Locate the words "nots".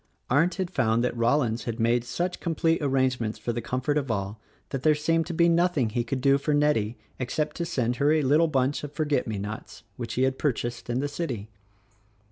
9.37-9.83